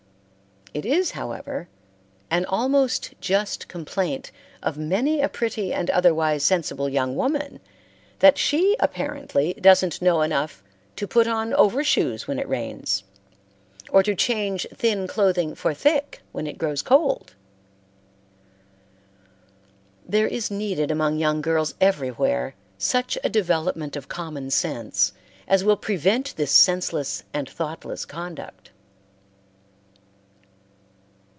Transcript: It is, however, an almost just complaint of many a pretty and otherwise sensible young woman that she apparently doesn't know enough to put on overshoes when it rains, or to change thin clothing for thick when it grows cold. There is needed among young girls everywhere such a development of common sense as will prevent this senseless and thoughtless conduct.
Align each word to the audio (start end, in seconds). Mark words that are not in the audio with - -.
It 0.73 0.85
is, 0.85 1.11
however, 1.11 1.67
an 2.29 2.45
almost 2.45 3.13
just 3.19 3.67
complaint 3.67 4.31
of 4.63 4.77
many 4.77 5.19
a 5.21 5.27
pretty 5.27 5.73
and 5.73 5.89
otherwise 5.89 6.43
sensible 6.45 6.87
young 6.87 7.13
woman 7.17 7.59
that 8.19 8.37
she 8.37 8.77
apparently 8.79 9.51
doesn't 9.55 10.01
know 10.01 10.21
enough 10.21 10.63
to 10.95 11.07
put 11.09 11.27
on 11.27 11.53
overshoes 11.55 12.25
when 12.25 12.39
it 12.39 12.47
rains, 12.47 13.03
or 13.89 14.01
to 14.01 14.15
change 14.15 14.65
thin 14.73 15.07
clothing 15.07 15.55
for 15.55 15.73
thick 15.73 16.21
when 16.31 16.47
it 16.47 16.57
grows 16.57 16.81
cold. 16.81 17.35
There 20.07 20.27
is 20.27 20.49
needed 20.49 20.89
among 20.89 21.17
young 21.19 21.41
girls 21.41 21.73
everywhere 21.81 22.55
such 22.77 23.17
a 23.25 23.29
development 23.29 23.97
of 23.97 24.07
common 24.07 24.49
sense 24.51 25.11
as 25.49 25.65
will 25.65 25.75
prevent 25.75 26.33
this 26.37 26.51
senseless 26.51 27.23
and 27.33 27.49
thoughtless 27.49 28.05
conduct. 28.05 28.69